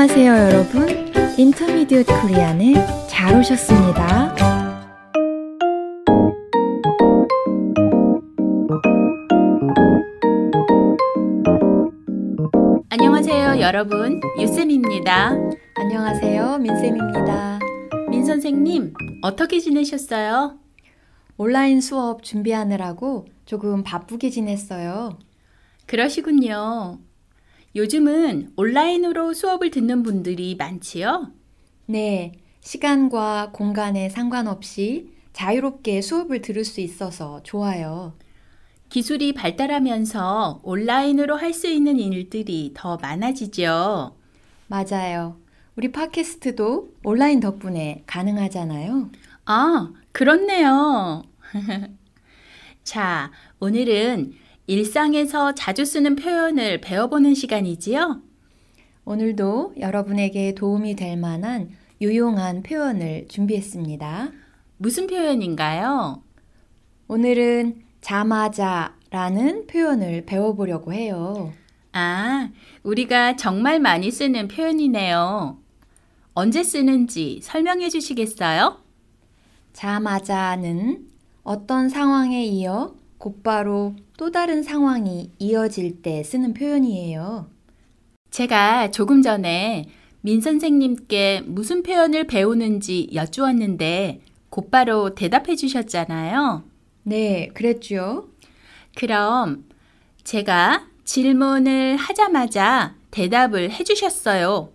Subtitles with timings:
[0.00, 1.12] 안녕하세요, 여러분.
[1.36, 4.32] 인터미디엇 코리안에 잘 오셨습니다.
[12.90, 14.20] 안녕하세요, 여러분.
[14.38, 15.32] 유쌤입니다.
[15.74, 17.58] 안녕하세요, 민쌤입니다.
[18.08, 20.60] 민 선생님, 어떻게 지내셨어요?
[21.36, 25.18] 온라인 수업 준비하느라고 조금 바쁘게 지냈어요.
[25.86, 27.00] 그러시군요.
[27.76, 31.32] 요즘은 온라인으로 수업을 듣는 분들이 많지요?
[31.86, 38.14] 네, 시간과 공간에 상관없이 자유롭게 수업을 들을 수 있어서 좋아요.
[38.88, 44.16] 기술이 발달하면서 온라인으로 할 수 있는 일들이 더 많아지죠.
[44.66, 45.36] 맞아요.
[45.76, 49.10] 우리 팟캐스트도 온라인 덕분에 가능하잖아요.
[49.44, 51.22] 아, 그렇네요.
[52.82, 54.32] 자, 오늘은
[54.68, 58.20] 일상에서 자주 쓰는 표현을 배워보는 시간이지요?
[59.06, 61.70] 오늘도 여러분에게 도움이 될 만한
[62.02, 64.30] 유용한 표현을 준비했습니다.
[64.76, 66.22] 무슨 표현인가요?
[67.08, 71.50] 오늘은 자마자 라는 표현을 배워보려고 해요.
[71.92, 72.50] 아,
[72.82, 75.58] 우리가 정말 많이 쓰는 표현이네요.
[76.34, 78.76] 언제 쓰는지 설명해 주시겠어요?
[79.72, 81.06] 자마자는
[81.42, 87.50] 어떤 상황에 이어 곧바로 또 다른 상황이 이어질 때 쓰는 표현이에요.
[88.30, 89.86] 제가 조금 전에
[90.20, 96.64] 민 선생님께 무슨 표현을 배우는지 여쭈었는데 곧바로 대답해 주셨잖아요.
[97.04, 98.28] 네, 그랬죠.
[98.96, 99.64] 그럼
[100.24, 104.72] 제가 질문을 하자마자 대답을 해 주셨어요.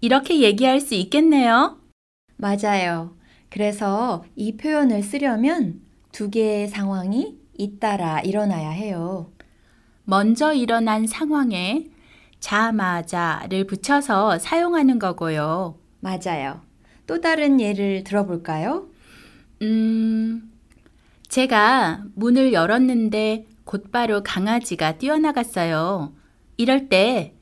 [0.00, 1.78] 이렇게 얘기할 수 있겠네요.
[2.36, 3.16] 맞아요.
[3.50, 9.30] 그래서 이 표현을 쓰려면 두 개의 상황이 잇따라 일어나야 해요.
[10.04, 11.86] 먼저 일어난 상황에
[12.40, 15.78] 자마자를 붙여서 사용하는 거고요.
[16.00, 16.60] 맞아요.
[17.06, 18.88] 또 다른 예를 들어볼까요?
[19.62, 20.52] 음,
[21.28, 26.12] 제가 문을 열었는데 곧바로 강아지가 뛰어나갔어요.
[26.56, 27.34] 이럴 때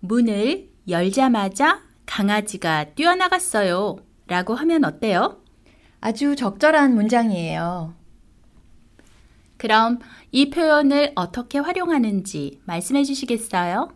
[0.00, 3.96] 문을 열자마자 강아지가 뛰어나갔어요.
[4.26, 5.42] 라고 하면 어때요?
[6.00, 7.99] 아주 적절한 문장이에요.
[9.60, 9.98] 그럼
[10.32, 13.92] 이 표현을 어떻게 활용하는지 말씀해 주시겠어요?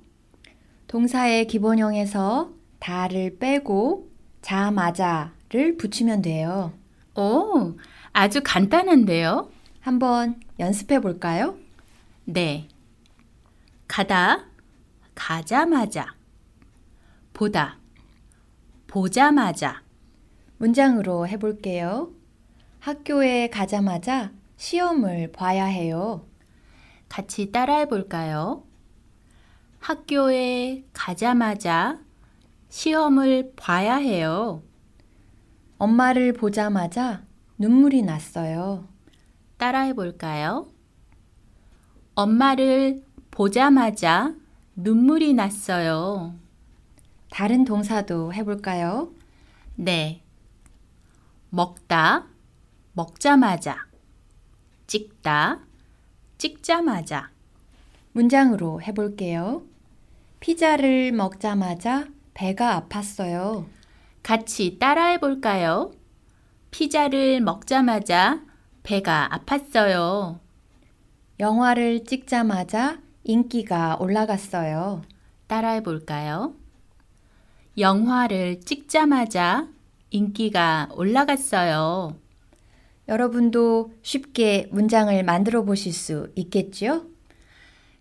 [0.88, 4.10] 동사의 기본형에서 다를 빼고
[4.42, 6.74] 자마자를 붙이면 돼요.
[7.16, 7.78] 오,
[8.12, 9.50] 아주 간단한데요?
[9.80, 11.56] 한번 연습해 볼까요?
[12.26, 12.68] 네.
[13.88, 14.44] 가다,
[15.14, 16.12] 가자마자.
[17.32, 17.78] 보다,
[18.86, 19.80] 보자마자.
[20.58, 22.12] 문장으로 해볼게요.
[22.80, 26.26] 학교에 가자마자 시험을 봐야 해요.
[27.08, 28.64] 같이 따라해 볼까요?
[29.80, 32.00] 학교에 가자마자
[32.68, 34.62] 시험을 봐야 해요.
[35.78, 37.24] 엄마를 보자마자
[37.58, 38.88] 눈물이 났어요.
[39.58, 40.66] 따라해 볼까요?
[42.14, 44.34] 엄마를 보자마자
[44.76, 46.34] 눈물이 났어요.
[47.30, 49.12] 다른 동사도 해볼까요?
[49.74, 50.22] 네.
[51.50, 52.26] 먹다,
[52.92, 53.93] 먹자마자.
[54.86, 55.60] 찍다,
[56.38, 57.30] 찍자마자.
[58.12, 59.64] 문장으로 해볼게요.
[60.40, 63.66] 피자를 먹자마자 배가 아팠어요.
[64.22, 65.92] 같이 따라해 볼까요?
[66.70, 68.42] 피자를 먹자마자
[68.82, 70.38] 배가 아팠어요.
[71.40, 75.02] 영화를 찍자마자 인기가 올라갔어요.
[75.46, 76.54] 따라해 볼까요?
[77.76, 79.68] 영화를 찍자마자
[80.10, 82.16] 인기가 올라갔어요.
[83.08, 87.06] 여러분도 쉽게 문장을 만들어 보실 수 있겠지요?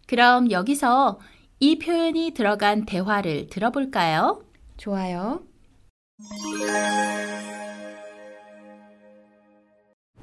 [0.07, 1.19] 그럼 여기서
[1.59, 4.43] 이 표현이 들어간 대화를 들어볼까요?
[4.77, 5.43] 좋아요.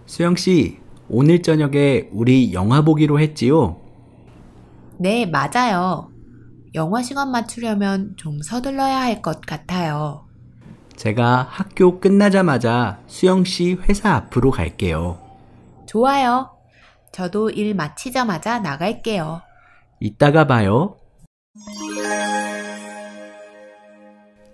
[0.07, 0.79] 수영 씨,
[1.09, 3.81] 오늘 저녁에 우리 영화 보기로 했지요?
[4.99, 6.13] 네, 맞아요.
[6.75, 10.30] 영화 시간 맞추려면 좀 서둘러야 할 것 같아요.
[11.01, 15.19] 제가 학교 끝나자마자 수영 씨 회사 앞으로 갈게요.
[15.87, 16.51] 좋아요.
[17.11, 19.41] 저도 일 마치자마자 나갈게요.
[19.99, 20.99] 이따가 봐요.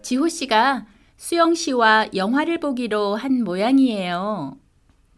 [0.02, 4.56] 지호 씨가 수영 씨와 영화를 보기로 한 모양이에요.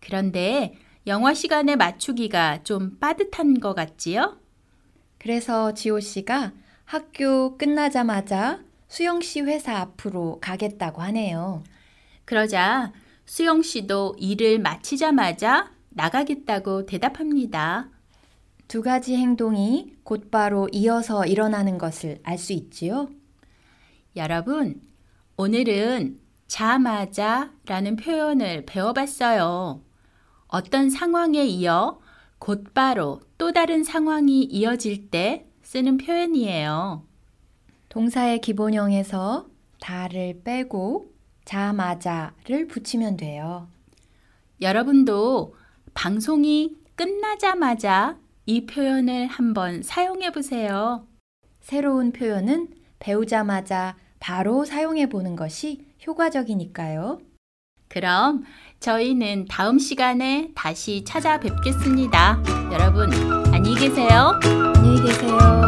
[0.01, 0.77] 그런데
[1.07, 4.39] 영화 시간에 맞추기가 좀 빠듯한 것 같지요?
[5.19, 6.53] 그래서 지호 씨가
[6.87, 11.63] 학교 끝나자마자 수영 씨 회사 앞으로 가겠다고 하네요.
[12.25, 12.93] 그러자
[13.27, 17.91] 수영 씨도 일을 마치자마자 나가겠다고 대답합니다.
[18.69, 23.09] 두 가지 행동이 곧바로 이어서 일어나는 것을 알 수 있지요?
[24.17, 24.81] 여러분,
[25.37, 29.83] 오늘은 자마자 라는 표현을 배워봤어요.
[30.49, 32.01] 어떤 상황에 이어
[32.39, 37.08] 곧바로 또 다른 상황이 이어질 때 쓰는 표현이에요.
[37.99, 39.49] 동사의 기본형에서
[39.81, 41.11] 다를 빼고
[41.45, 43.67] 자마자를 붙이면 돼요.
[44.61, 45.57] 여러분도
[45.95, 48.17] 방송이 끝나자마자
[48.47, 51.09] 이 표현을 한번 사용해 보세요.
[51.61, 52.69] 새로운 표현은
[53.01, 57.19] 배우자마자 바로 사용해 보는 것이 효과적이니까요.
[57.89, 58.45] 그럼
[58.79, 62.45] 저희는 다음 시간에 다시 찾아뵙겠습니다.
[62.71, 63.13] 여러분,
[63.53, 64.39] 안녕히 계세요.
[64.77, 65.68] 안녕히 계세요.